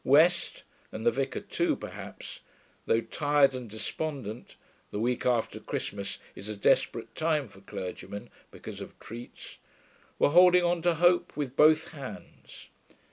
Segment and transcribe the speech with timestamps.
[0.03, 2.39] West (and the vicar too, perhaps),
[2.87, 4.55] though tired and despondent
[4.89, 9.59] (the week after Christmas is a desperate time for clergymen, because of treats),
[10.17, 12.69] were holding on to hope with both hands.